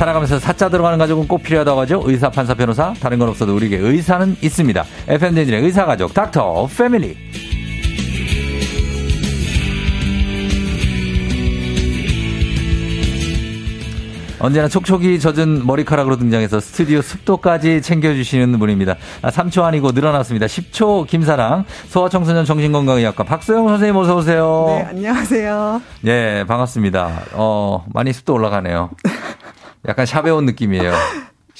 [0.00, 2.02] 살아가면서 사자 들어가는 가족은 꼭 필요하다고 하죠.
[2.06, 2.94] 의사, 판사, 변호사.
[3.00, 4.84] 다른 건 없어도 우리에게 의사는 있습니다.
[5.08, 7.18] FM대진의 의사 가족 닥터 패밀리.
[14.38, 18.96] 언제나 촉촉이 젖은 머리카락으로 등장해서 스튜디오 습도까지 챙겨주시는 분입니다.
[19.20, 20.46] 아, 3초 아니고 늘어났습니다.
[20.46, 24.64] 10초 김사랑 소아청소년 정신건강의학과 박소영 선생님 어서 오세요.
[24.68, 25.82] 네, 안녕하세요.
[26.06, 27.24] 예, 반갑습니다.
[27.34, 28.88] 어, 많이 습도 올라가네요.
[29.88, 30.92] 약간 shop에 온 느낌이에요.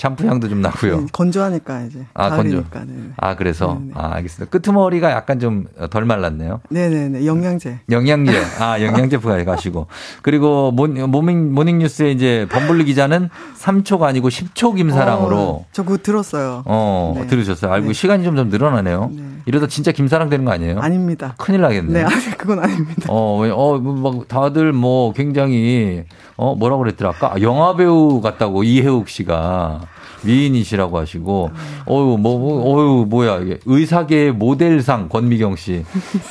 [0.00, 1.00] 샴푸 향도 좀 나고요.
[1.00, 2.06] 네, 건조하니까 이제.
[2.14, 2.64] 아, 건조.
[2.86, 2.94] 네.
[3.18, 3.92] 아, 그래서 네네.
[3.94, 4.50] 아, 알겠습니다.
[4.50, 6.60] 끄트머리가 약간 좀 덜 말랐네요.
[6.70, 7.26] 네네네.
[7.26, 7.80] 영양제.
[7.90, 8.32] 영양제.
[8.60, 9.88] 아, 영양제 부가가시고.
[10.22, 13.28] 그리고 모, 모닝, 모닝뉴스에 이제 범블리 기자는
[13.58, 15.38] 3초가 아니고 10초 김사랑으로.
[15.38, 16.62] 어, 저 그거 들었어요.
[16.64, 17.26] 어, 네.
[17.26, 17.70] 들으셨어요.
[17.70, 17.92] 알고 네.
[17.92, 19.10] 시간이 점점 늘어나네요.
[19.12, 19.22] 네.
[19.46, 20.78] 이러다 진짜 김사랑 되는 거 아니에요?
[20.80, 21.34] 아닙니다.
[21.38, 22.04] 큰일 나겠네.
[22.04, 22.06] 네,
[22.38, 23.06] 그건 아닙니다.
[23.08, 26.04] 어, 왜, 어, 뭐, 막 다들 뭐 굉장히,
[26.36, 27.10] 어, 뭐라고 그랬더라.
[27.10, 29.80] 아까 아, 영화배우 같다고 이혜욱 씨가
[30.22, 31.50] 미인이시라고 하시고,
[31.88, 33.58] 어유 뭐, 뭐, 어유 뭐야, 이게.
[33.64, 35.84] 의사계의 모델상 권미경 씨.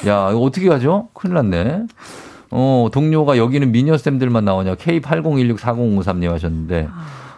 [0.08, 1.10] 야, 이거 어떻게 하죠?
[1.14, 1.84] 큰일 났네.
[2.52, 4.76] 어, 동료가 여기는 미녀 쌤들만 나오냐.
[4.76, 6.88] K80164053님 하셨는데,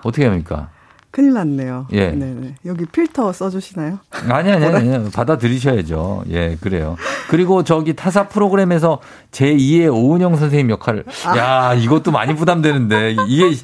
[0.04, 0.70] 어떻게 합니까?
[1.12, 1.88] 큰일 났네요.
[1.92, 2.12] 예.
[2.12, 2.56] 네네.
[2.66, 4.00] 여기 필터 써주시나요?
[4.30, 5.12] 아니, 아니, 아니.
[5.12, 6.24] 받아들이셔야죠.
[6.30, 6.96] 예, 그래요.
[7.30, 9.00] 그리고 저기 타사 프로그램에서
[9.32, 11.04] 제2의 오은영 선생님 역할을.
[11.38, 13.18] 야, 이것도 많이 부담되는데.
[13.28, 13.58] 이게,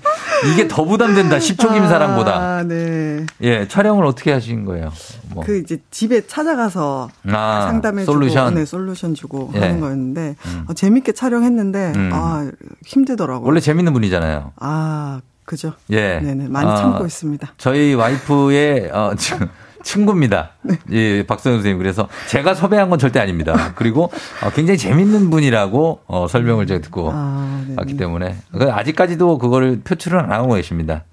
[0.52, 1.38] 이게 더 부담된다.
[1.38, 2.36] 10초 김사랑보다.
[2.36, 3.26] 아, 네.
[3.42, 4.92] 예, 촬영을 어떻게 하신 거예요?
[5.34, 5.44] 뭐.
[5.46, 8.56] 그 이제 집에 찾아가서 아, 상담해주고, 솔루션.
[8.56, 9.60] 네, 솔루션 주고 예.
[9.60, 10.66] 하는 거였는데 음.
[10.68, 12.10] 어, 재밌게 촬영했는데 음.
[12.14, 12.50] 아
[12.86, 13.48] 힘들더라고요.
[13.48, 14.54] 원래 재밌는 분이잖아요.
[14.58, 15.72] 아 그죠.
[15.92, 16.20] 예.
[16.20, 17.54] 네네 많이 아, 참고 있습니다.
[17.58, 19.40] 저희 와이프의, 어, 친-
[19.82, 20.52] 친구입니다.
[20.92, 21.78] 예, 박선영 선생님.
[21.78, 23.72] 그래서 제가 섭외한 건 절대 아닙니다.
[23.76, 24.12] 그리고
[24.44, 27.64] 어, 굉장히 재밌는 분이라고 어, 설명을 제가 듣고 아.
[27.78, 31.06] 왔기 때문에 그 아직까지도 그거를 표출을 안 하고 계십니다.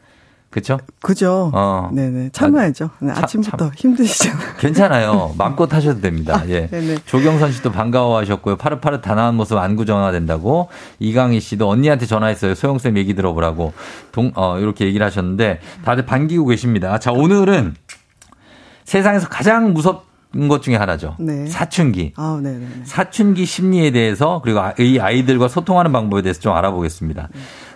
[0.55, 0.79] 그렇죠?
[1.03, 1.51] 그죠.
[1.53, 1.91] 어.
[1.93, 2.91] 네네 참아야죠.
[3.01, 4.39] 네, 참- 아침부터 힘드시잖아요.
[4.61, 5.35] 괜찮아요.
[5.37, 6.45] 마음껏 하셔도 됩니다.
[6.47, 6.69] 예.
[6.69, 6.99] 네네.
[7.07, 8.55] 조경선 씨도 반가워 하셨고요.
[8.57, 10.69] 파릇파릇 단아한 모습 안구 정화 된다고.
[11.01, 12.55] 이강희 씨도 언니한테 전화했어요.
[12.55, 13.73] 소영쌤 얘기 들어보라고.
[14.13, 17.01] 동, 어, 이렇게 얘기를 하셨는데 다들 반기고 계십니다.
[17.01, 17.75] 자, 오늘은
[18.85, 21.17] 세상에서 가장 무섭은 것 중에 하나죠.
[21.19, 21.47] 네.
[21.47, 22.13] 사춘기.
[22.17, 22.41] 아.
[22.85, 27.29] 사춘기 심리에 대해서 그리고 아- 이 아이들과 소통하는 방법에 대해서 좀 알아보겠습니다.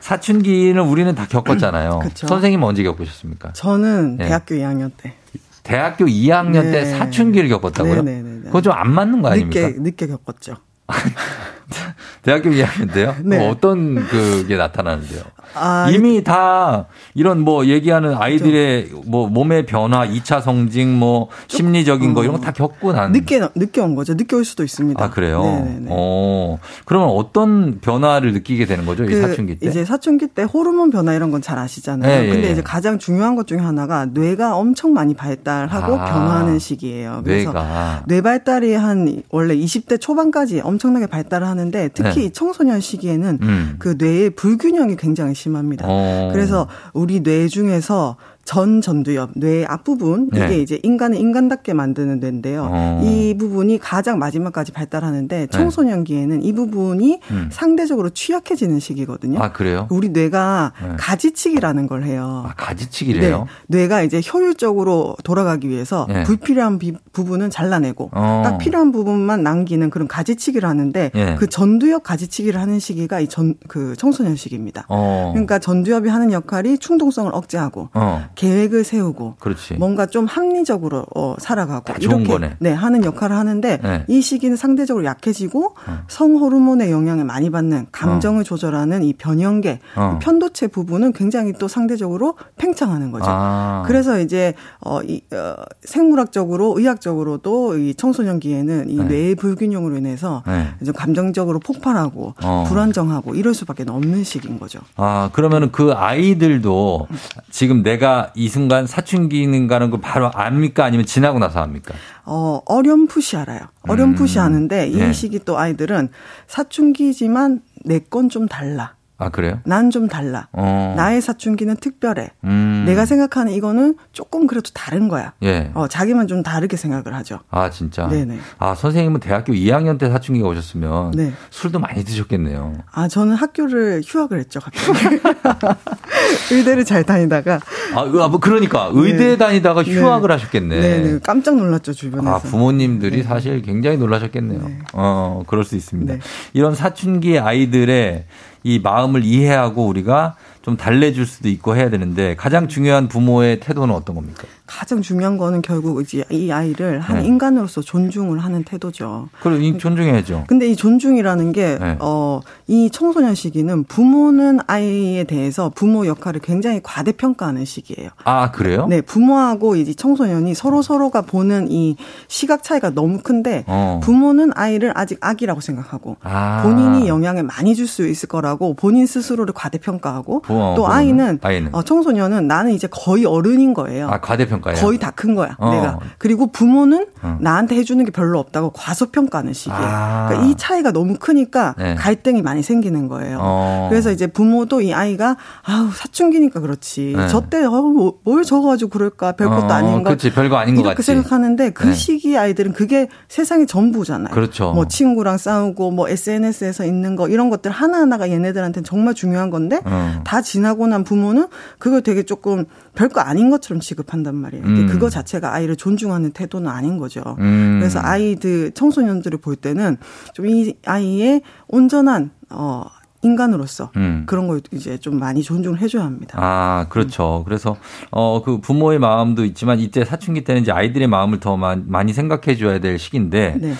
[0.08, 1.98] 사춘기는 우리는 다 겪었잖아요.
[2.02, 2.26] 그쵸.
[2.28, 3.52] 선생님은 언제 겪으셨습니까?
[3.52, 4.26] 저는 네.
[4.26, 5.14] 대학교 2학년 때
[5.62, 6.84] 대학교 2학년 때 네.
[6.86, 8.02] 사춘기를 겪었다고요?
[8.02, 8.40] 네네네네.
[8.44, 9.60] 그거 좀 안 맞는 거 아닙니까?
[9.68, 10.56] 늦게 늦게 겪었죠.
[12.22, 13.14] 대학교 2학년 때요?
[13.22, 13.38] 네.
[13.38, 15.22] 뭐 어떤 그게 나타나는데요?
[15.54, 22.22] 아, 이미 다 이런 뭐 얘기하는 아이들의 뭐 몸의 변화, 2차 성징, 뭐 심리적인 거
[22.22, 23.12] 이런 거 다 겪고 난.
[23.12, 24.14] 늦게 늦게 온 거죠.
[24.14, 25.02] 늦게 올 수도 있습니다.
[25.04, 25.42] 아, 그래요?
[25.42, 25.86] 네네네.
[25.90, 26.58] 어.
[26.84, 29.04] 그러면 어떤 변화를 느끼게 되는 거죠?
[29.04, 29.66] 이그 사춘기 때?
[29.68, 32.10] 이제 사춘기 때 호르몬 변화 이런 건 잘 아시잖아요.
[32.10, 32.52] 예, 예, 근데 예.
[32.52, 37.22] 이제 가장 중요한 것 중에 하나가 뇌가 엄청 많이 발달하고 아, 변화하는 시기예요.
[37.24, 38.02] 그래서 뇌가.
[38.06, 42.24] 뇌 발달이 한 원래 20대 초반까지 엄청나게 발달을 하는데 특히 네.
[42.26, 43.76] 이 청소년 시기에는 음.
[43.78, 45.86] 그 뇌의 불균형이 굉장히 심합니다.
[45.88, 46.30] 어.
[46.32, 48.16] 그래서 우리 뇌 중에서
[48.48, 50.58] 전 전두엽, 뇌의 앞부분 이게 네.
[50.62, 52.66] 이제 인간을 인간답게 만드는 뇌인데요.
[52.72, 53.02] 어.
[53.04, 57.50] 이 부분이 가장 마지막까지 발달하는데 청소년기에는 이 부분이 음.
[57.52, 59.38] 상대적으로 취약해지는 시기거든요.
[59.38, 59.86] 아, 그래요?
[59.90, 60.88] 우리 뇌가 네.
[60.98, 62.44] 가지치기라는 걸 해요.
[62.48, 63.38] 아, 가지치기래요?
[63.68, 63.78] 네.
[63.80, 66.22] 뇌가 이제 효율적으로 돌아가기 위해서 네.
[66.22, 68.40] 불필요한 비- 부분은 잘라내고 어.
[68.46, 71.36] 딱 필요한 부분만 남기는 그런 가지치기를 하는데 예.
[71.38, 74.86] 그 전두엽 가지치기를 하는 시기가 이 전 그 청소년 시기입니다.
[74.88, 75.32] 어.
[75.34, 78.24] 그러니까 전두엽이 하는 역할이 충동성을 억제하고 어.
[78.38, 79.74] 계획을 세우고 그렇지.
[79.74, 82.56] 뭔가 좀 합리적으로 어, 살아가고 이렇게 거네.
[82.60, 84.04] 네 하는 역할을 하는데 네.
[84.06, 85.98] 이 시기는 상대적으로 약해지고 어.
[86.06, 90.14] 성 호르몬의 영향을 많이 받는 감정을 조절하는 이 변형계 어.
[90.14, 93.24] 이 편도체 부분은 굉장히 또 상대적으로 팽창하는 거죠.
[93.26, 93.82] 아.
[93.86, 99.04] 그래서 이제 어, 이, 어, 생물학적으로 의학적으로도 이 청소년기에는 이 네.
[99.04, 100.68] 뇌의 불균형으로 인해서 네.
[100.80, 102.64] 이제 감정적으로 폭발하고 어.
[102.68, 104.78] 불안정하고 이럴 수밖에 없는 시기인 거죠.
[104.94, 107.08] 아, 그러면은 그 아이들도
[107.50, 110.84] 지금 내가 이 순간 사춘기인가는 걸 바로 압니까?
[110.84, 111.94] 아니면 지나고 나서 압니까?
[112.24, 113.60] 어, 어렴풋이 알아요.
[113.88, 114.44] 어렴풋이 음.
[114.44, 115.12] 아는데 이 네.
[115.12, 116.10] 시기 또 아이들은
[116.46, 118.94] 사춘기지만 내 건 좀 달라.
[119.20, 119.58] 아, 그래요?
[119.64, 120.46] 난 좀 달라.
[120.52, 120.94] 어.
[120.96, 122.30] 나의 사춘기는 특별해.
[122.44, 122.84] 음.
[122.86, 125.32] 내가 생각하는 이거는 조금 그래도 다른 거야.
[125.42, 125.70] 예.
[125.74, 127.40] 어, 자기만 좀 다르게 생각을 하죠.
[127.50, 128.06] 아, 진짜?
[128.06, 128.38] 네네.
[128.58, 131.32] 아, 선생님은 대학교 2학년 때 사춘기가 오셨으면 네.
[131.50, 132.74] 술도 많이 드셨겠네요.
[132.92, 135.18] 아, 저는 학교를 휴학을 했죠, 갑자기.
[136.52, 137.60] 의대를 잘 다니다가.
[137.94, 139.36] 아, 그- 아, 뭐 그러니까 의대 네.
[139.36, 139.94] 다니다가 네.
[139.94, 140.80] 휴학을 하셨겠네.
[140.80, 141.18] 네, 네.
[141.22, 142.30] 깜짝 놀랐죠, 주변에서.
[142.36, 144.60] 아, 부모님들이 사실 굉장히 놀라셨겠네요.
[144.62, 144.78] 네.
[144.92, 146.14] 어, 그럴 수 있습니다.
[146.14, 146.20] 네.
[146.52, 148.24] 이런 사춘기 아이들의
[148.68, 154.14] 이 마음을 이해하고 우리가 좀 달래줄 수도 있고 해야 되는데 가장 중요한 부모의 태도는 어떤
[154.14, 154.44] 겁니까?
[154.68, 157.26] 가장 중요한 거는 결국 이제 이 아이를 한 네.
[157.26, 159.28] 인간으로서 존중을 하는 태도죠.
[159.40, 160.44] 그럼 존중해야죠.
[160.46, 161.96] 근데 이 존중이라는 게, 네.
[162.00, 168.10] 어, 이 청소년 시기는 부모는 아이에 대해서 부모 역할을 굉장히 과대평가하는 시기예요.
[168.24, 168.86] 아, 그래요?
[168.88, 171.96] 네, 부모하고 이제 청소년이 서로 서로가 보는 이
[172.28, 174.00] 시각 차이가 너무 큰데, 어.
[174.02, 176.60] 부모는 아이를 아직 아기라고 생각하고, 아.
[176.62, 181.74] 본인이 영향을 많이 줄 수 있을 거라고 본인 스스로를 과대평가하고, 부모, 또 아이는, 아이는.
[181.74, 184.10] 어, 청소년은 나는 이제 거의 어른인 거예요.
[184.10, 184.74] 아, 과대평가 평가야.
[184.76, 185.56] 거의 다 큰 거야.
[185.58, 185.70] 어.
[185.72, 185.98] 내가.
[186.18, 187.38] 그리고 부모는 어.
[187.40, 189.80] 나한테 해주는 게 별로 없다고 과소평가하는 시기예요.
[189.82, 190.26] 아.
[190.28, 191.94] 그러니까 이 차이가 너무 크니까 네.
[191.96, 193.38] 갈등이 많이 생기는 거예요.
[193.40, 193.86] 어.
[193.90, 197.14] 그래서 이제 부모도 이 아이가 아우 사춘기니까 그렇지.
[197.16, 197.26] 네.
[197.28, 200.10] 저때 어, 뭐, 뭘 적어가지고 그럴까 별것도 어, 아닌 거.
[200.10, 201.92] 그렇지 별거 아닌 것 이렇게 생각하는데 그 네.
[201.94, 204.32] 시기 아이들은 그게 세상의 전부잖아요.
[204.34, 204.72] 그렇죠.
[204.72, 209.80] 뭐 친구랑 싸우고 뭐 SNS에서 있는 거 이런 것들 하나 하나가 얘네들한테는 정말 중요한 건데
[209.84, 210.20] 어.
[210.24, 212.66] 다 지나고 난 부모는 그걸 되게 조금
[212.98, 214.64] 별거 아닌 것처럼 취급한단 말이에요.
[214.64, 214.86] 음.
[214.88, 217.36] 그거 자체가 아이를 존중하는 태도는 아닌 거죠.
[217.38, 217.76] 음.
[217.78, 219.96] 그래서 아이들 청소년들을 볼 때는
[220.34, 222.84] 좀 이 아이의 온전한 어
[223.22, 224.24] 인간으로서 음.
[224.26, 226.38] 그런 걸 이제 좀 많이 존중을 해줘야 합니다.
[226.40, 227.42] 아 그렇죠.
[227.44, 227.76] 그래서
[228.10, 232.98] 어 그 부모의 마음도 있지만 이때 사춘기 때는 이제 아이들의 마음을 더 많이 생각해줘야 될
[232.98, 233.58] 시기인데.
[233.60, 233.74] 네.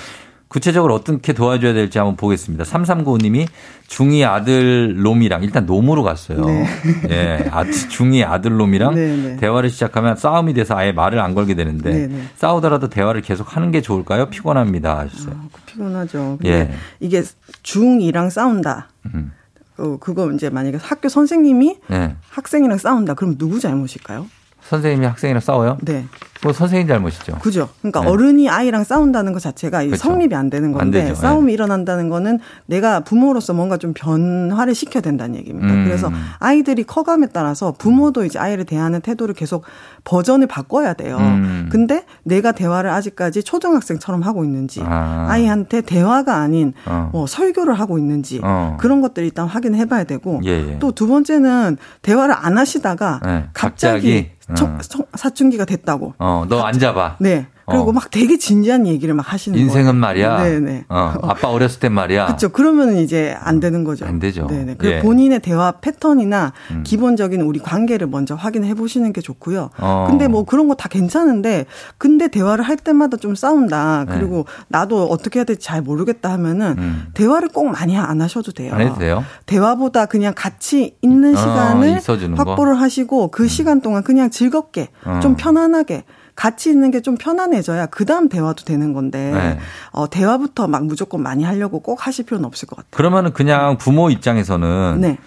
[0.48, 2.64] 구체적으로 어떻게 도와줘야 될지 한번 보겠습니다.
[2.64, 3.46] 3395님이
[3.88, 6.44] 중2 아들 놈이랑 일단 놈으로 갔어요.
[6.44, 6.66] 네.
[7.10, 9.36] 예, 아, 중2 아들 놈이랑 네, 네.
[9.36, 12.22] 대화를 시작하면 싸움이 돼서 아예 말을 안 걸게 되는데 네, 네.
[12.36, 14.30] 싸우더라도 대화를 계속 하는 게 좋을까요?
[14.30, 15.34] 피곤합니다 하셨어요.
[15.38, 16.38] 아, 피곤하죠.
[16.46, 16.70] 예.
[17.00, 17.22] 이게
[17.62, 18.88] 중2랑 싸운다.
[19.14, 19.32] 음.
[19.78, 22.16] 어, 그거 이제 만약에 학교 선생님이 네.
[22.30, 23.14] 학생이랑 싸운다.
[23.14, 24.26] 그럼 누구 잘못일까요?
[24.68, 25.78] 선생님이 학생이랑 싸워요?
[25.80, 26.04] 네.
[26.42, 27.38] 뭐 선생님 잘못이죠.
[27.38, 27.68] 그죠.
[27.80, 28.08] 그러니까 네.
[28.08, 29.96] 어른이 아이랑 싸운다는 것 자체가 그렇죠.
[29.96, 31.52] 성립이 안 되는 건데 안 싸움이 네.
[31.54, 35.72] 일어난다는 거는 내가 부모로서 뭔가 좀 변화를 시켜야 된다는 얘기입니다.
[35.72, 35.84] 음.
[35.84, 39.64] 그래서 아이들이 커감에 따라서 부모도 이제 아이를 대하는 태도를 계속
[40.04, 41.16] 버전을 바꿔야 돼요.
[41.18, 41.68] 음.
[41.72, 45.36] 근데 내가 대화를 아직까지 초등학생처럼 하고 있는지 아.
[45.36, 47.08] 이한테 대화가 아닌 어.
[47.12, 48.76] 뭐 설교를 하고 있는지 어.
[48.78, 50.78] 그런 것들 일단 확인해 봐야 되고 예, 예.
[50.78, 53.44] 또두 번째는 대화를 안 하시다가 네.
[53.52, 54.78] 갑자기, 갑자기 어.
[55.14, 56.14] 사춘기가 됐다고.
[56.18, 57.16] 어, 너 앉아봐.
[57.20, 57.46] 네.
[57.70, 57.92] 그리고 어.
[57.92, 60.00] 막 되게 진지한 얘기를 막 하시는 인생은 거예요.
[60.00, 60.42] 말이야.
[60.42, 60.84] 네네.
[60.88, 62.26] 어, 아빠 어렸을 땐 말이야.
[62.26, 62.48] 그렇죠.
[62.50, 64.06] 그러면 이제 안 되는 거죠.
[64.06, 64.46] 안 되죠.
[64.46, 64.76] 네네.
[64.78, 65.00] 그리고 예.
[65.00, 66.82] 본인의 대화 패턴이나 음.
[66.84, 69.70] 기본적인 우리 관계를 먼저 확인해 보시는 게 좋고요.
[69.78, 70.06] 어.
[70.08, 71.66] 근데 뭐 그런 거 다 괜찮은데
[71.98, 74.04] 근데 대화를 할 때마다 좀 싸운다.
[74.08, 74.14] 네.
[74.14, 74.64] 그리고 네.
[74.68, 77.06] 나도 어떻게 해야 될지 잘 모르겠다 하면은 음.
[77.14, 78.72] 대화를 꼭 많이 안 하셔도 돼요.
[78.74, 79.24] 안 해도 돼요?
[79.46, 82.00] 대화보다 그냥 같이 있는 어, 시간을
[82.38, 82.78] 확보를 거?
[82.80, 83.48] 하시고 그 음.
[83.48, 85.18] 시간 동안 그냥 즐겁게 어.
[85.20, 86.04] 좀 편안하게
[86.38, 89.58] 같이 있는 게 좀 편안해져야 그 다음 대화도 되는 건데 네.
[89.93, 92.90] 어, 대화부터 막 무조건 많이 하려고 꼭 하실 필요는 없을 것 같아요.
[92.93, 95.19] 그러면은 그냥 부모 입장에서는 네.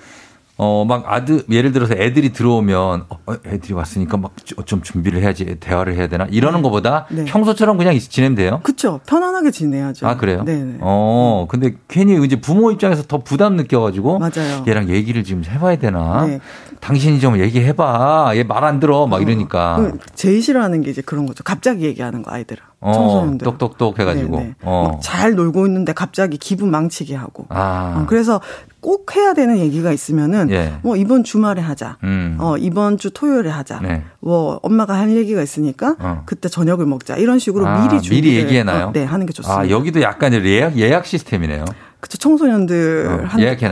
[0.57, 3.17] 어, 막 아들, 예를 들어서 애들이 들어오면, 어,
[3.47, 4.31] 애들이 왔으니까 막
[4.65, 6.27] 좀 준비를 해야지, 대화를 해야 되나?
[6.29, 6.63] 이러는 네.
[6.63, 7.25] 것보다 네.
[7.25, 8.59] 평소처럼 그냥 지내면 돼요?
[8.61, 8.99] 그쵸.
[9.07, 10.07] 편안하게 지내야죠.
[10.07, 10.43] 아, 그래요?
[10.45, 10.57] 네.
[10.63, 10.77] 네.
[10.81, 14.19] 어, 근데 괜히 이제 부모 입장에서 더 부담 느껴가지고.
[14.19, 14.63] 맞아요.
[14.67, 16.25] 얘랑 얘기를 지금 해봐야 되나?
[16.27, 16.39] 네.
[16.81, 18.31] 당신이 좀 얘기해봐.
[18.35, 19.07] 얘 말 안 들어.
[19.07, 19.21] 막 어.
[19.21, 19.91] 이러니까.
[20.15, 21.43] 제일 싫어하는 게 이제 그런 거죠.
[21.43, 22.61] 갑자기 얘기하는 거, 아이들은.
[22.81, 23.45] 어, 청소년들.
[23.45, 24.37] 똑똑똑 해가지고.
[24.37, 24.53] 네, 네.
[24.63, 24.99] 어.
[25.03, 27.45] 잘 놀고 있는데 갑자기 기분 망치게 하고.
[27.49, 27.99] 아.
[28.01, 28.41] 어, 그래서
[28.79, 30.73] 꼭 해야 되는 얘기가 있으면은 예.
[30.81, 31.97] 뭐 이번 주말에 하자.
[32.03, 32.37] 음.
[32.39, 33.79] 어 이번 주 토요일에 하자.
[33.83, 34.03] 네.
[34.19, 36.23] 뭐 엄마가 할 얘기가 있으니까 어.
[36.25, 37.17] 그때 저녁을 먹자.
[37.17, 38.85] 이런 식으로 아, 미리 준비 미리 얘기해 놔요.
[38.87, 39.61] 어, 네, 하는 게 좋습니다.
[39.61, 41.65] 아, 여기도 약간 예약 예약 시스템이네요.
[42.01, 43.27] 그쵸 청소년들 어,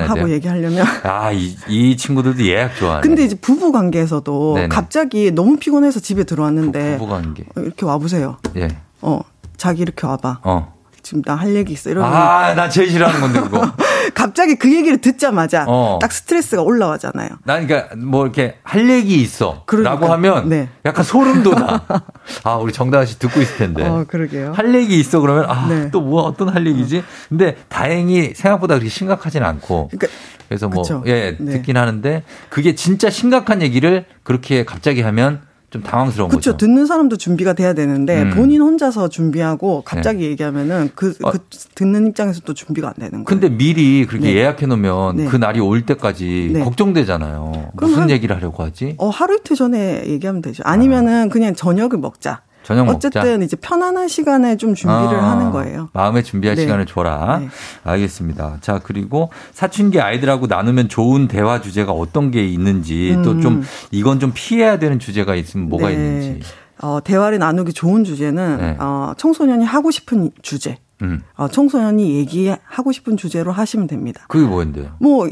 [0.07, 3.01] 하고 얘기하려면 아이 이 친구들도 예약 좋아하네.
[3.01, 4.67] 근데 이제 부부 관계에서도 네네.
[4.69, 8.37] 갑자기 너무 피곤해서 집에 들어왔는데 부, 부 관계 이렇게 와 보세요.
[8.55, 8.67] 예.
[9.01, 9.19] 어
[9.57, 10.39] 자기 이렇게 와봐.
[10.43, 10.79] 어.
[11.01, 11.89] 지금 나 할 얘기 있어.
[11.89, 12.13] 이러면.
[12.13, 13.61] 아, 나 제일 싫어하는 건데, 그거.
[14.13, 15.99] 갑자기 그 얘기를 듣자마자 어.
[16.01, 17.29] 딱 스트레스가 올라가잖아요.
[17.43, 19.63] 나 그러니까 뭐 이렇게 할 얘기 있어.
[19.65, 19.91] 그러니까.
[19.91, 20.69] 라고 하면 네.
[20.85, 21.81] 약간 소름 돋아.
[22.43, 23.83] 아, 우리 정다은 씨 듣고 있을 텐데.
[23.83, 24.53] 어, 그러게요.
[24.53, 25.91] 할 얘기 있어 그러면 아, 네.
[25.91, 27.03] 또뭐 어떤 할 얘기지?
[27.29, 29.89] 근데 다행히 생각보다 그렇게 심각하진 않고.
[29.91, 30.07] 그러니까
[30.47, 31.03] 그래서 뭐 그쵸.
[31.05, 31.53] 예, 네.
[31.53, 36.57] 듣긴 하는데 그게 진짜 심각한 얘기를 그렇게 갑자기 하면 좀 당황스러운 그쵸, 거죠.
[36.57, 38.31] 듣는 사람도 준비가 돼야 되는데 음.
[38.31, 40.31] 본인 혼자서 준비하고 갑자기 네.
[40.31, 41.31] 얘기하면은 그, 어.
[41.31, 41.39] 그,
[41.75, 43.25] 듣는 입장에서 또 준비가 안 되는 거예요.
[43.25, 44.35] 근데 미리 그렇게 네.
[44.35, 45.25] 예약해 놓으면 네.
[45.25, 46.63] 그 날이 올 때까지 네.
[46.63, 47.71] 걱정되잖아요.
[47.73, 48.95] 무슨 한, 얘기를 하려고 하지?
[48.97, 50.63] 어, 하루 이틀 전에 얘기하면 되죠.
[50.65, 51.31] 아니면은 아.
[51.31, 52.41] 그냥 저녁을 먹자.
[52.69, 53.41] 저녁 어쨌든.
[53.41, 55.89] 이제 편안한 시간에 좀 준비를 아, 하는 거예요.
[55.91, 56.61] 마음에 준비할 네.
[56.61, 57.39] 시간을 줘라.
[57.39, 57.49] 네.
[57.83, 58.57] 알겠습니다.
[58.61, 63.23] 자 그리고 사춘기 아이들하고 나누면 좋은 대화 주제가 어떤 게 있는지 음.
[63.23, 65.93] 또좀 이건 좀 피해야 되는 주제가 있으면 뭐가 네.
[65.95, 66.41] 있는지.
[66.81, 68.77] 어, 대화를 나누기 좋은 주제는 네.
[68.79, 70.77] 어, 청소년이 하고 싶은 주제.
[71.01, 71.21] 음.
[71.37, 74.25] 어, 청소년이 얘기하고 싶은 주제로 하시면 됩니다.
[74.27, 74.91] 그게 뭐인데요?
[74.99, 75.27] 뭐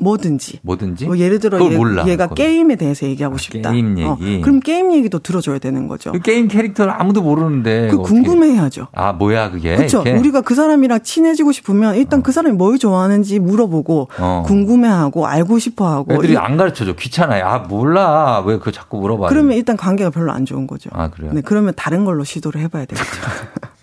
[0.00, 0.60] 뭐든지.
[0.62, 1.06] 뭐든지.
[1.06, 2.36] 뭐 예를 들어 얘, 몰라, 얘가 그건.
[2.36, 3.72] 게임에 대해서 얘기하고 아, 싶다.
[3.72, 4.36] 게임 어, 얘기.
[4.36, 6.12] 어, 그럼 게임 얘기도 들어줘야 되는 거죠.
[6.12, 7.88] 그 게임 캐릭터를 아무도 모르는데.
[7.88, 8.88] 그 궁금해야죠.
[8.92, 9.76] 아 뭐야 그게.
[9.76, 10.02] 그렇죠.
[10.02, 12.22] 우리가 그 사람이랑 친해지고 싶으면 일단 어.
[12.22, 14.44] 그 사람이 뭘 좋아하는지 물어보고 어.
[14.46, 16.14] 궁금해하고 알고 싶어하고.
[16.14, 17.44] 애들이 안 가르쳐줘 귀찮아요.
[17.44, 19.28] 아 몰라 왜그 자꾸 물어봐.
[19.28, 20.90] 그러면 일단 관계가 별로 안 좋은 거죠.
[20.92, 21.32] 아 그래요.
[21.34, 23.08] 네 그러면 다른 걸로 시도를 해봐야 되겠죠.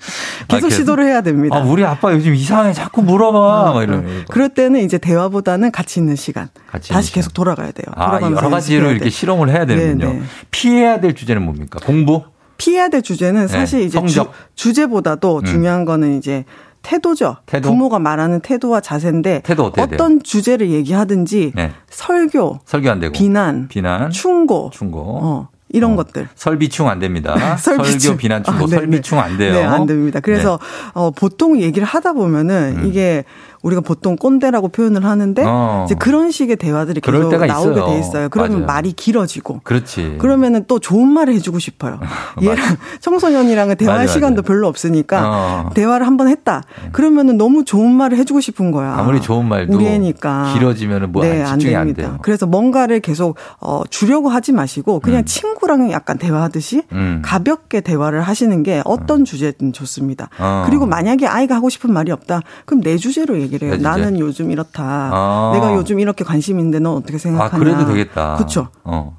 [0.48, 1.58] 계속 아, 시도를 해야 됩니다.
[1.58, 2.74] 아, 우리 아빠 요즘 이상해.
[2.74, 3.74] 자꾸 물어봐.
[3.74, 4.00] 막 이런.
[4.06, 4.10] 어.
[4.30, 6.50] 그럴 때는 이제 대화보다는 가치 있는 시간.
[6.68, 7.86] 같이 다시 계속 돌아가야 돼요.
[7.96, 10.14] 아, 여러 가지로 이렇게 실험을 해야 되는군요.
[10.14, 10.22] 네네.
[10.52, 11.80] 피해야 될 주제는 뭡니까?
[11.84, 12.24] 공부?
[12.58, 15.46] 피해야 될 주제는 네, 사실 네, 이제 주, 주제보다도 음.
[15.46, 16.46] 중요한 거는 이제
[16.82, 17.38] 태도죠.
[17.48, 17.70] 태도?
[17.70, 21.72] 부모가 말하는 태도와 자세인데 태도 어떤 주제를 얘기하든지 네.
[21.90, 26.30] 설교, 설교 안 되고 비난, 비난, 충고, 충고, 어, 이런 어, 것들.
[26.36, 27.36] 설비충 안 됩니다.
[27.58, 28.00] 설비충.
[28.00, 29.54] 설교 비난 충고 아, 설비충 안 돼요.
[29.54, 30.20] 네, 안 됩니다.
[30.20, 30.90] 그래서 네.
[30.94, 32.86] 어, 보통 얘기를 하다 보면은 음.
[32.88, 33.24] 이게
[33.62, 35.84] 우리가 보통 꼰대라고 표현을 하는데 어.
[35.86, 37.88] 이제 그런 식의 대화들이 계속 나오게 있어요.
[37.88, 38.30] 돼 있어요.
[38.30, 38.66] 그러면 맞아요.
[38.66, 39.62] 말이 길어지고.
[39.64, 40.18] 그렇지.
[40.20, 42.00] 그러면은 또 좋은 말을 해주고 싶어요.
[42.42, 44.48] 얘랑 청소년이랑은 대화할 맞아, 시간도 맞아.
[44.48, 45.70] 별로 없으니까 어.
[45.74, 46.64] 대화를 한번 했다.
[46.92, 48.96] 그러면은 너무 좋은 말을 해주고 싶은 거야.
[48.98, 52.10] 아무리 좋은 말도 우리 애니까 길어지면은 뭐 네, 집중이 안, 됩니다.
[52.14, 55.26] 안 그래서 뭔가를 계속 어, 주려고 하지 마시고 그냥 음.
[55.26, 57.22] 친구랑 약간 대화하듯이 음.
[57.24, 59.26] 가볍게 대화를 하시는 게 어떤 음.
[59.26, 60.30] 주제든 좋습니다.
[60.40, 60.64] 어.
[60.68, 62.42] 그리고 만약에 아이가 하고 싶은 말이 없다.
[62.66, 63.82] 그럼 내 주제로 얘기 얘기를 해요.
[63.82, 64.84] 나는 요즘 이렇다.
[64.84, 65.52] 아.
[65.54, 67.56] 내가 요즘 이렇게 관심 있는데 넌 어떻게 생각하냐.
[67.56, 68.36] 아, 그래도 되겠다.
[68.36, 68.68] 그렇죠.
[68.84, 69.18] 어.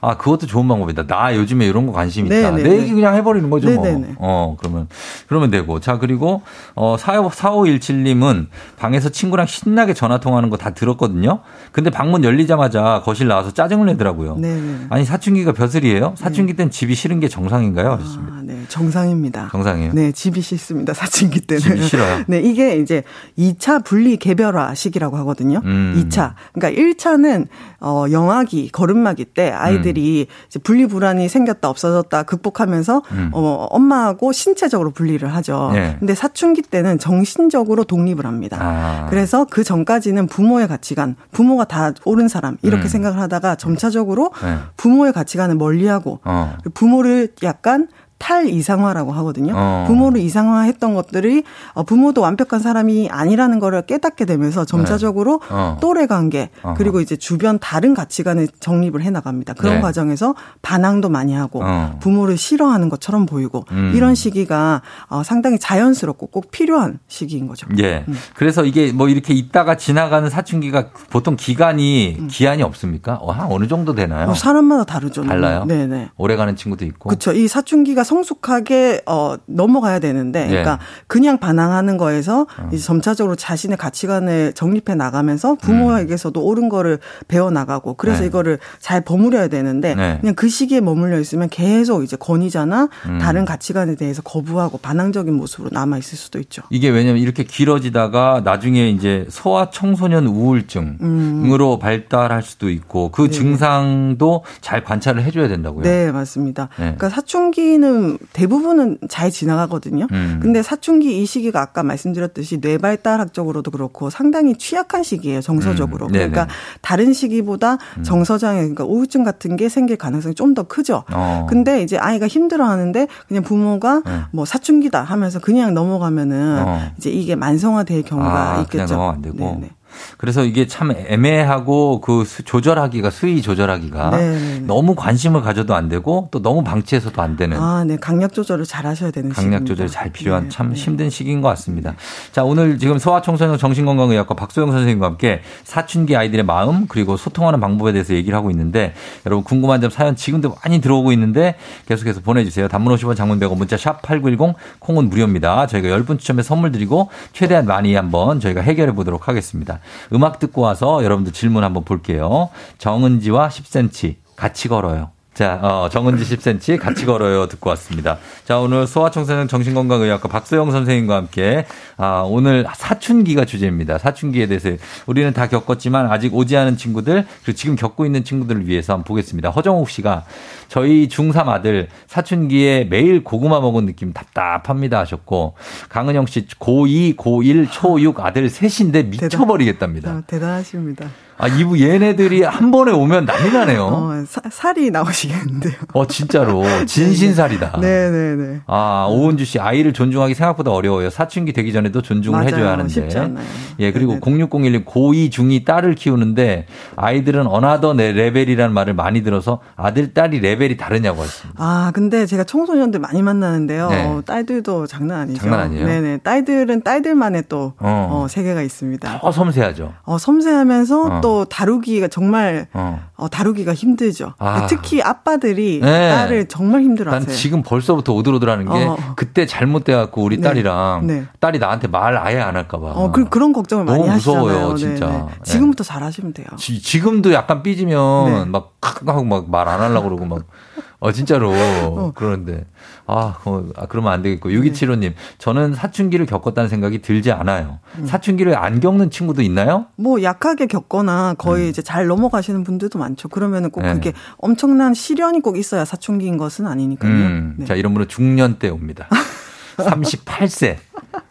[0.00, 1.06] 아, 그것도 좋은 방법이다.
[1.06, 2.50] 나 요즘에 이런 거 관심 있다.
[2.50, 2.62] 네네.
[2.68, 4.04] 내 얘기 그냥 해버리는 거죠, 뭐.
[4.18, 4.88] 어, 그러면,
[5.28, 5.78] 그러면 되고.
[5.80, 6.42] 자, 그리고,
[6.74, 11.40] 어, 4517님은 방에서 친구랑 신나게 전화 통화하는 거 다 들었거든요.
[11.72, 14.36] 근데 방문 열리자마자 거실 나와서 짜증을 내더라고요.
[14.36, 14.86] 네네.
[14.88, 16.14] 아니, 사춘기가 벼슬이에요?
[16.16, 17.92] 사춘기 땐 집이 싫은 게 정상인가요?
[17.92, 18.34] 하셨습니다.
[18.34, 18.56] 아, 네.
[18.68, 19.48] 정상입니다.
[19.50, 19.92] 정상이에요?
[19.92, 20.94] 네, 집이 싫습니다.
[20.94, 21.60] 사춘기 때는.
[21.60, 22.24] 집이 싫어요?
[22.28, 23.02] 네, 이게 이제
[23.38, 25.60] 2차 분리 개별화 시기라고 하거든요.
[25.64, 25.94] 음.
[26.08, 26.34] 2차.
[26.52, 27.46] 그러니까 1차는,
[27.80, 30.60] 어, 영아기, 걸음마기 때 아이들이 음.
[30.62, 33.30] 분리 불안이 생겼다 없어졌다 극복하면서 음.
[33.32, 35.70] 어, 엄마하고 신체적으로 분리를 하죠.
[35.72, 35.96] 네.
[35.98, 38.58] 근데 사춘기 때는 정신적으로 독립을 합니다.
[38.60, 39.06] 아.
[39.10, 42.88] 그래서 그 전까지는 부모의 가치관, 부모가 다 옳은 사람 이렇게 음.
[42.88, 44.58] 생각을 하다가 점차적으로 네.
[44.76, 46.56] 부모의 가치관을 멀리하고 어.
[46.74, 49.52] 부모를 약간 탈 이상화라고 하거든요.
[49.56, 49.84] 어.
[49.86, 55.46] 부모를 이상화했던 것들이 어, 부모도 완벽한 사람이 아니라는 거를 깨닫게 되면서 점차적으로 네.
[55.50, 55.78] 어.
[55.80, 59.54] 또래 관계 그리고 이제 주변 다른 가치관을 정립을 해 나갑니다.
[59.54, 59.80] 그런 네.
[59.80, 61.98] 과정에서 반항도 많이 하고 어.
[62.00, 63.92] 부모를 싫어하는 것처럼 보이고 음.
[63.94, 67.66] 이런 시기가 어, 상당히 자연스럽고 꼭 필요한 시기인 거죠.
[67.78, 68.04] 예.
[68.08, 68.14] 음.
[68.34, 72.28] 그래서 이게 뭐 이렇게 있다가 지나가는 사춘기가 보통 기간이 음.
[72.30, 73.14] 기한이 없습니까?
[73.16, 74.34] 어, 한 어느 정도 되나요?
[74.34, 75.24] 사람마다 다르죠.
[75.24, 75.64] 달라요.
[75.66, 76.10] 네네.
[76.16, 77.08] 오래 가는 친구도 있고.
[77.08, 77.32] 그렇죠.
[77.32, 80.78] 이 사춘기가 성숙하게 어 넘어가야 되는데 그러니까 예.
[81.06, 82.68] 그냥 반항하는 거에서 어.
[82.72, 86.44] 이제 점차적으로 자신의 가치관을 정립해 나가면서 부모에게서도 음.
[86.44, 88.26] 옳은 거를 배워 나가고 그래서 네.
[88.26, 90.18] 이거를 잘 버무려야 되는데 네.
[90.20, 93.18] 그냥 그 시기에 머물러 있으면 계속 이제 권위자나 음.
[93.18, 96.62] 다른 가치관에 대해서 거부하고 반항적인 모습으로 남아 있을 수도 있죠.
[96.70, 101.78] 이게 왜냐면 이렇게 길어지다가 나중에 이제 소아 청소년 우울증으로 음.
[101.78, 103.30] 발달할 수도 있고 그 네.
[103.30, 105.82] 증상도 잘 관찰을 해줘야 된다고요.
[105.82, 106.68] 네 맞습니다.
[106.76, 106.84] 네.
[106.84, 110.08] 그러니까 사춘기는 지금 대부분은 잘 지나가거든요.
[110.10, 110.40] 음.
[110.42, 115.40] 근데 사춘기 이 시기가 아까 말씀드렸듯이 뇌 발달학적으로도 그렇고 상당히 취약한 시기예요.
[115.40, 116.06] 정서적으로.
[116.06, 116.12] 음.
[116.12, 116.48] 그러니까
[116.80, 118.02] 다른 시기보다 음.
[118.02, 121.02] 정서장애 그러니까 우울증 같은 게 생길 가능성이 좀 더 크죠.
[121.12, 121.46] 어.
[121.50, 124.20] 근데 이제 아이가 힘들어 하는데 그냥 부모가 네.
[124.30, 126.80] 뭐 사춘기다 하면서 그냥 넘어가면은 어.
[126.96, 128.86] 이제 이게 만성화될 경우가 아, 있겠죠.
[128.86, 129.36] 그냥 넘어가 안 되고.
[129.36, 129.70] 네네.
[130.16, 134.24] 그래서 이게 참 애매하고 그 조절하기가 수위 조절하기가 네네.
[134.24, 134.60] 네, 네.
[134.66, 137.58] 너무 관심을 가져도 안 되고 또 너무 방치해서도 안 되는.
[137.58, 137.96] 아, 네.
[137.96, 140.48] 강약 조절을 잘 하셔야 되는 강약 조절이 잘 필요한 네.
[140.48, 140.74] 참 네.
[140.74, 141.94] 힘든 시기인 것 같습니다.
[142.32, 148.14] 자, 오늘 지금 소아청소년 정신건강의학과 박소영 선생님과 함께 사춘기 아이들의 마음 그리고 소통하는 방법에 대해서
[148.14, 148.94] 얘기를 하고 있는데
[149.26, 152.68] 여러분 궁금한 점 사연 지금도 많이 들어오고 있는데 계속해서 보내주세요.
[152.68, 155.66] 단문 50원 장문 100원 문자 샵 8910 콩은 무료입니다.
[155.66, 159.80] 저희가 10분 추첨해 선물 드리고 최대한 많이 한번 저희가 해결해 보도록 하겠습니다.
[160.12, 162.50] 음악 듣고 와서 여러분들 질문 한번 볼게요.
[162.78, 165.13] 정은지와 10cm 같이 걸어요.
[165.34, 168.18] 자, 어, 정은지 10cm 같이 걸어요 듣고 왔습니다.
[168.44, 173.98] 자, 오늘 소아청소년 정신건강의학과 박소영 선생님과 함께 아, 오늘 사춘기가 주제입니다.
[173.98, 174.70] 사춘기에 대해서
[175.06, 179.50] 우리는 다 겪었지만 아직 오지 않은 친구들 그리고 지금 겪고 있는 친구들을 위해서 한번 보겠습니다.
[179.50, 180.24] 허정욱 씨가
[180.68, 185.54] 저희 중3 아들 사춘기에 매일 고구마 먹은 느낌 답답합니다 하셨고
[185.88, 190.08] 강은영 씨 고2, 고1, 초6 아들 셋인데 미쳐버리겠답니다.
[190.08, 191.08] 대단, 어, 대단하십니다.
[191.36, 193.84] 아, 이부 얘네들이 한 번에 오면 난리 나네요.
[193.84, 195.74] 어, 사, 사리 나오시겠는데요.
[195.92, 196.62] 어, 진짜로.
[196.86, 197.78] 진신살이다.
[197.80, 198.36] 네네네.
[198.36, 198.60] 네, 네.
[198.66, 201.10] 아, 오은주 씨, 아이를 존중하기 생각보다 어려워요.
[201.10, 202.46] 사춘기 되기 전에도 존중을 맞아요.
[202.48, 202.88] 해줘야 하는데.
[202.88, 203.44] 쉽지 않아요.
[203.80, 210.14] 예, 그리고 0601님, 고2, 중2 딸을 키우는데 아이들은 another 네 level이라는 말을 많이 들어서 아들,
[210.14, 211.62] 딸이 레벨이 다르냐고 하십니다.
[211.62, 213.90] 아, 근데 제가 청소년들 많이 만나는데요.
[213.90, 214.04] 네.
[214.06, 215.40] 어, 딸들도 장난 아니죠.
[215.40, 215.86] 장난 아니에요?
[215.86, 216.18] 네네.
[216.18, 218.08] 딸들은 딸들만의 또, 어.
[218.24, 219.18] 어, 세계가 있습니다.
[219.20, 219.92] 더 섬세하죠.
[220.04, 221.20] 어, 섬세하면서 어.
[221.24, 223.00] 또 다루기가 정말, 어.
[223.16, 224.34] 어 다루기가 힘들죠.
[224.38, 224.66] 아.
[224.66, 226.10] 특히 아빠들이 네.
[226.10, 227.26] 딸을 정말 힘들어 하세요.
[227.26, 228.98] 난 지금 벌써부터 오들오들하는 게 어.
[229.16, 230.42] 그때 잘못돼갖고 우리 네.
[230.42, 231.24] 딸이랑 네.
[231.40, 232.86] 딸이 나한테 말 아예 안 할까봐.
[232.88, 234.42] 어, 그, 그런 걱정을 많이 하시잖아요.
[234.42, 235.06] 무서워요, 진짜.
[235.06, 235.28] 네, 네.
[235.44, 236.46] 지금부터 잘하시면 돼요.
[236.58, 240.42] 지, 금도 약간 삐지면 막, 하고 막 말 안 하려고 그러고 막.
[241.04, 241.52] 어, 진짜로.
[241.52, 242.12] 어.
[242.14, 242.64] 그러는데.
[243.06, 244.48] 아, 어, 아, 그러면 안 되겠고.
[244.48, 245.14] 6275님, 네.
[245.36, 247.80] 저는 사춘기를 겪었다는 생각이 들지 않아요.
[247.98, 248.06] 음.
[248.06, 249.84] 사춘기를 안 겪는 친구도 있나요?
[249.96, 251.68] 뭐, 약하게 겪거나 거의 음.
[251.68, 253.28] 이제 잘 넘어가시는 분들도 많죠.
[253.28, 253.92] 그러면은 꼭 네.
[253.92, 257.12] 그게 엄청난 시련이 꼭 있어야 사춘기인 것은 아니니까요.
[257.12, 257.54] 음.
[257.58, 257.66] 네.
[257.66, 259.06] 자, 이런 분은 중년 때 옵니다.
[259.76, 260.78] 38세.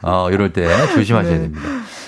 [0.04, 1.40] 어, 이럴 때 조심하셔야 네.
[1.40, 1.64] 됩니다.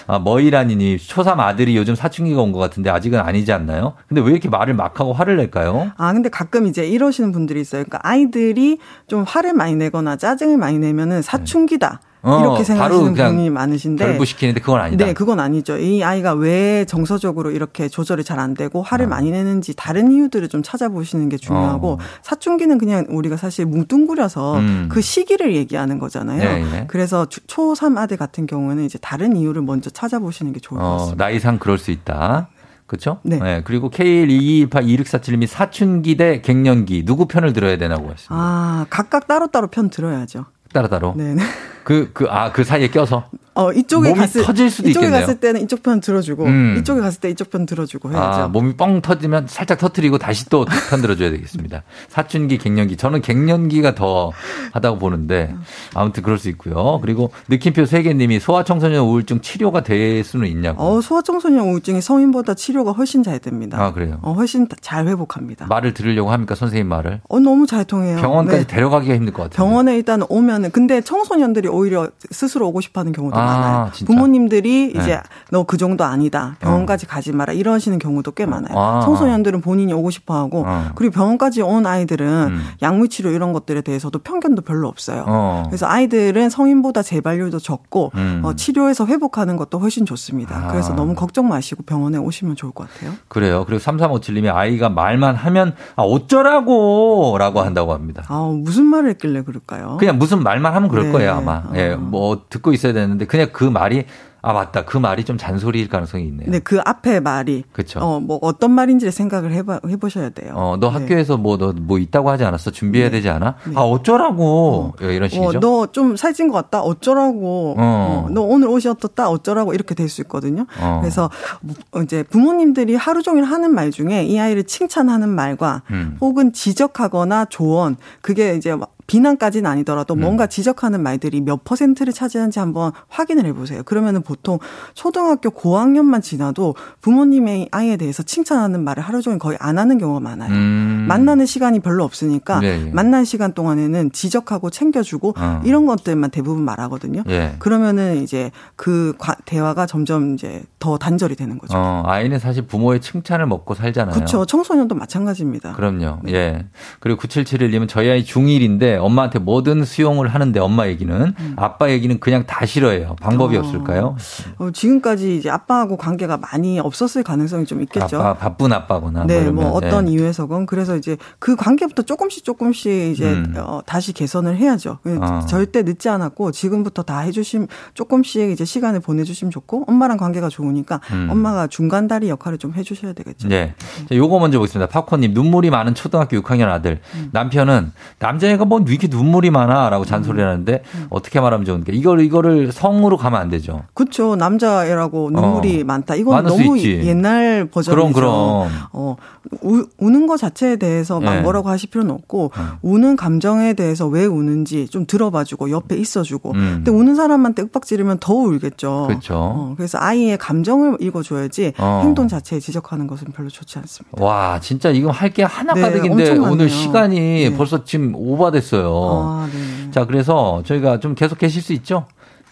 [0.07, 3.93] 아, 머이라니니 초삼 아들이 요즘 사춘기가 온 것 같은데 아직은 아니지 않나요?
[4.07, 5.91] 근데 왜 이렇게 말을 막 하고 화를 낼까요?
[5.97, 7.83] 아, 근데 가끔 이제 이러시는 분들이 있어요.
[7.83, 11.99] 그러니까 아이들이 좀 화를 많이 내거나 짜증을 많이 내면은 사춘기다.
[12.01, 12.07] 네.
[12.25, 15.05] 어, 이렇게 생각하시는 분이 많으신데 결부시키는데 그건 아니다.
[15.05, 15.77] 네, 그건 아니죠.
[15.77, 19.09] 이 아이가 왜 정서적으로 이렇게 조절이 잘 안 되고 화를 어.
[19.09, 21.97] 많이 내는지 다른 이유들을 좀 찾아보시는 게 중요하고 어.
[22.21, 24.89] 사춘기는 그냥 우리가 사실 뭉뚱그려서 음.
[24.91, 26.39] 그 시기를 얘기하는 거잖아요.
[26.39, 26.85] 네, 네.
[26.87, 31.25] 그래서 초3 아들 같은 경우는 이제 다른 이유를 먼저 찾아보시는 게 좋을 것 어, 같습니다.
[31.25, 32.49] 나이상 그럴 수 있다.
[32.87, 33.19] 그렇죠?
[33.23, 33.39] 네.
[33.39, 33.61] 네.
[33.63, 38.27] 그리고 K122282647님이 사춘기 대 갱년기 누구 편을 들어야 되나고 하십니다.
[38.29, 40.45] 아, 각각 따로따로 편 들어야죠.
[40.75, 41.13] 따로따로.
[41.15, 41.35] 네.
[41.83, 43.25] 그, 그, 아, 그 사이에 껴서?
[43.57, 45.21] 어, 이쪽에 몸이 갔을, 터질 수도 이쪽에 있겠네요.
[45.27, 46.75] 갔을 때는 이쪽 편 들어주고, 음.
[46.79, 48.41] 이쪽에 갔을 때 이쪽 편 들어주고 해야죠.
[48.41, 51.83] 아, 몸이 뻥 터지면 살짝 터트리고 다시 또 편 들어줘야 되겠습니다.
[52.09, 52.97] 사춘기, 갱년기.
[52.97, 54.31] 저는 갱년기가 더
[54.73, 55.55] 하다고 보는데,
[55.93, 56.99] 아무튼 그럴 수 있고요.
[57.01, 60.83] 그리고 느낌표 세계님이 소아청소년 우울증 치료가 될 수는 있냐고.
[60.83, 63.81] 어, 소아청소년 우울증이 성인보다 치료가 훨씬 잘 됩니다.
[63.81, 64.17] 아, 그래요?
[64.23, 65.67] 어, 훨씬 잘 회복합니다.
[65.67, 67.21] 말을 들으려고 합니까, 선생님 말을?
[67.29, 68.17] 어, 너무 잘 통해요.
[68.19, 68.67] 병원까지 네.
[68.67, 69.55] 데려가기가 힘들 것 같아요.
[69.65, 73.91] 병원에 일단 오면 은, 근데 청소년들이 오히려 스스로 오고 싶어 하는 경우도 아, 많아요.
[73.93, 74.11] 진짜?
[74.11, 75.01] 부모님들이 네.
[75.01, 75.19] 이제
[75.51, 76.55] 너 그 정도 아니다.
[76.59, 77.09] 병원까지 어.
[77.09, 77.53] 가지 마라.
[77.53, 78.77] 이러시는 경우도 꽤 많아요.
[78.77, 80.89] 아, 청소년들은 본인이 오고 싶어 하고 어.
[80.95, 82.61] 그리고 병원까지 온 아이들은 음.
[82.81, 85.23] 약물 치료 이런 것들에 대해서도 편견도 별로 없어요.
[85.27, 85.63] 어.
[85.67, 88.41] 그래서 아이들은 성인보다 재발률도 적고 음.
[88.43, 90.55] 어, 치료해서 회복하는 것도 훨씬 좋습니다.
[90.55, 90.67] 아.
[90.71, 93.13] 그래서 너무 걱정 마시고 병원에 오시면 좋을 것 같아요.
[93.27, 93.63] 그래요.
[93.65, 98.23] 그리고 3357님이 아이가 말만 하면 아 어쩌라고 라고 한다고 합니다.
[98.27, 99.97] 아, 무슨 말을 했길래 그럴까요?
[99.99, 101.11] 그냥 무슨 말만 하면 그럴 네.
[101.11, 101.63] 거예요, 아마.
[101.75, 104.05] 예, 뭐 듣고 있어야 되는데 그냥 그 말이
[104.47, 106.47] 아 맞다 그 말이 좀 잔소리일 가능성이 있네요.
[106.51, 107.99] 네, 그 앞에 말이 그렇죠.
[107.99, 110.53] 어뭐 어떤 말인지를 생각을 해봐 해보셔야 돼요.
[110.53, 110.87] 어너 네.
[110.89, 112.69] 학교에서 뭐 너뭐 뭐 있다고 하지 않았어?
[112.69, 113.15] 준비해야 네.
[113.17, 113.55] 되지 않아?
[113.65, 113.73] 네.
[113.75, 115.03] 아 어쩌라고 어.
[115.03, 115.47] 이런 식이죠.
[115.49, 116.81] 어, 너좀 살찐 것 같다.
[116.81, 117.71] 어쩌라고?
[117.75, 117.75] 어.
[117.79, 118.27] 어.
[118.29, 119.29] 너 오늘 옷이 어떻다?
[119.29, 120.67] 어쩌라고 이렇게 될 수 있거든요.
[120.79, 120.99] 어.
[121.01, 126.17] 그래서 뭐 이제 부모님들이 하루 종일 하는 말 중에 이 아이를 칭찬하는 말과 음.
[126.21, 130.21] 혹은 지적하거나 조언 그게 이제 비난까지는 아니더라도 음.
[130.21, 133.83] 뭔가 지적하는 말들이 몇 퍼센트를 차지하는지 한번 확인을 해보세요.
[133.83, 134.59] 그러면은 보통
[134.93, 140.51] 초등학교 고학년만 지나도 부모님의 아이에 대해서 칭찬하는 말을 하루 종일 거의 안 하는 경우가 많아요.
[140.51, 141.05] 음.
[141.07, 142.91] 만나는 시간이 별로 없으니까 네, 예.
[142.91, 145.61] 만난 시간 동안에는 지적하고 챙겨주고 어.
[145.63, 147.23] 이런 것들만 대부분 말하거든요.
[147.29, 147.55] 예.
[147.59, 149.13] 그러면은 이제 그
[149.45, 151.77] 대화가 점점 이제 더 단절이 되는 거죠.
[151.77, 154.15] 어, 아이는 사실 부모의 칭찬을 먹고 살잖아요.
[154.15, 154.45] 그렇죠.
[154.45, 155.73] 청소년도 마찬가지입니다.
[155.73, 156.19] 그럼요.
[156.23, 156.33] 네.
[156.33, 156.65] 예.
[156.99, 161.53] 그리고 9771님은 저희 아이 중1인데 엄마한테 뭐든 수용을 하는데 엄마 얘기는 음.
[161.57, 163.15] 아빠 얘기는 그냥 다 싫어해요.
[163.21, 163.59] 방법이 어.
[163.59, 164.15] 없을까요?
[164.57, 168.17] 어, 지금까지 이제 아빠하고 관계가 많이 없었을 가능성이 좀 있겠죠.
[168.17, 169.25] 아빠, 바쁜 아빠거나.
[169.25, 170.11] 네, 뭐, 뭐 어떤 네.
[170.11, 173.53] 이유에서건 그래서 이제 그 관계부터 조금씩 조금씩 이제 음.
[173.57, 174.99] 어, 다시 개선을 해야죠.
[175.05, 175.39] 어.
[175.47, 181.27] 절대 늦지 않았고 지금부터 다 해주심 조금씩 이제 시간을 보내주시면 좋고 엄마랑 관계가 좋으니까 음.
[181.31, 183.47] 엄마가 중간 다리 역할을 좀 해주셔야 되겠죠.
[183.47, 183.73] 네.
[184.09, 184.89] 자, 요거 먼저 보겠습니다.
[184.89, 187.29] 팝콘님 눈물이 많은 초등학교 6학년 아들 음.
[187.31, 190.47] 남편은 남자애가 뭐 이렇게 눈물이 많아라고 잔소리 음.
[190.47, 191.07] 하는데 음.
[191.09, 193.81] 어떻게 말하면 좋은게 이걸 이거를 성으로 가면 안 되죠.
[193.93, 194.35] 그렇죠.
[194.35, 195.85] 남자애라고 눈물이 어.
[195.85, 196.15] 많다.
[196.15, 197.91] 이건 너무 옛날 버전이죠.
[197.91, 198.69] 그럼 그럼.
[198.93, 199.15] 어,
[199.61, 201.41] 우, 우는 것 자체에 대해서 막 네.
[201.41, 202.63] 뭐라고 하실 필요는 없고 네.
[202.83, 206.51] 우는 감정에 대해서 왜 우는지 좀 들어봐주고 옆에 있어주고.
[206.51, 206.71] 음.
[206.83, 209.05] 근데 우는 사람한테 윽박지르면 더 울겠죠.
[209.07, 209.35] 그렇죠.
[209.35, 212.01] 어, 그래서 아이의 감정을 읽어줘야지 어.
[212.03, 214.23] 행동 자체에 지적하는 것은 별로 좋지 않습니다.
[214.23, 217.57] 와 진짜 이거 할게 하나 네, 가득인데 오늘 시간이 네.
[217.57, 218.74] 벌써 지금 오버됐어요.
[218.83, 219.91] 아, 네.
[219.91, 222.05] 자 그래서 저희가 좀 계속 계실 수 있죠?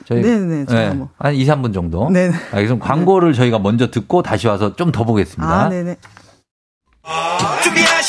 [0.05, 0.65] 저희 네네.
[0.65, 1.09] 네, 뭐.
[1.17, 2.09] 한 2, 3분 정도.
[2.09, 2.31] 네.
[2.51, 5.53] 알겠습 광고를 저희가 먼저 듣고 다시 와서 좀 더 보겠습니다.
[5.65, 5.95] 아, 네네.
[7.63, 8.01] 준비하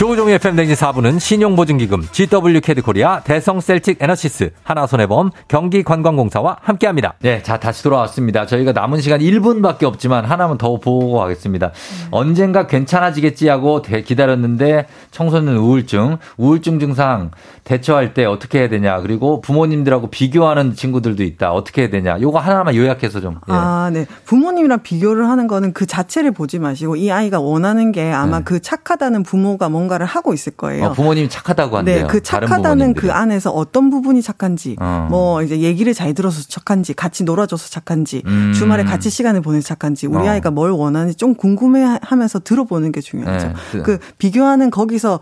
[0.00, 7.16] 조우종의 FM댕진 4부는 신용보증기금, GW 캐드코리아, 대성셀틱 에너시스, 하나손해보험, 경기관광공사와 함께합니다.
[7.20, 8.46] 네, 자 다시 돌아왔습니다.
[8.46, 11.66] 저희가 남은 시간 1분밖에 없지만 하나만 더 보고 가겠습니다.
[11.66, 12.08] 음.
[12.12, 17.30] 언젠가 괜찮아지겠지 하고 기다렸는데 청소년 우울증, 우울증 증상
[17.64, 21.52] 대처할 때 어떻게 해야 되냐, 그리고 부모님들하고 비교하는 친구들도 있다.
[21.52, 22.18] 어떻게 해야 되냐.
[22.22, 23.34] 요거 하나만 요약해서 좀.
[23.50, 23.52] 예.
[23.52, 24.06] 아, 네.
[24.24, 28.44] 부모님이랑 비교를 하는 거는 그 자체를 보지 마시고 이 아이가 원하는 게 아마 네.
[28.44, 30.86] 그 착하다는 부모가 뭔가 뭔가를 하고 있을 거예요.
[30.86, 32.02] 어, 부모님이 착하다고 한대요.
[32.02, 35.08] 네, 그 착하다는 그 안에서 어떤 부분이 착한지, 어.
[35.10, 38.52] 뭐 이제 얘기를 잘 들어서 착한지, 같이 놀아줘서 착한지, 음.
[38.54, 40.30] 주말에 같이 시간을 보내서 착한지, 우리 어.
[40.30, 43.52] 아이가 뭘 원하는지 좀 궁금해하면서 들어보는 게 중요하죠.
[43.74, 43.82] 네.
[43.82, 45.20] 그 비교하는 거기서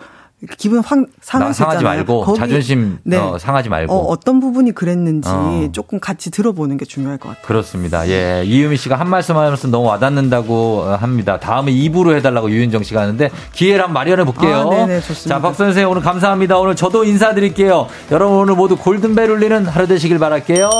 [0.56, 3.16] 기분 확 상할 수 상하지 말고 거기, 자존심 네.
[3.16, 5.68] 어, 상하지 말고 어, 떤 부분이 그랬는지 어.
[5.72, 7.44] 조금 같이 들어보는 게 중요할 것 같아요.
[7.44, 8.08] 그렇습니다.
[8.08, 11.40] 예, 이유미 씨가 한 말씀 하면서 너무 와닿는다고 합니다.
[11.40, 14.70] 다음에 2부로 해달라고 유윤정 씨가 하는데 기회를 한번 마련해 볼게요.
[14.70, 15.36] 아, 네네 좋습니다.
[15.36, 16.56] 자, 박 선생 오늘 감사합니다.
[16.58, 17.88] 오늘 저도 인사드릴게요.
[18.12, 20.70] 여러분 오늘 모두 골든벨 울리는 하루 되시길 바랄게요.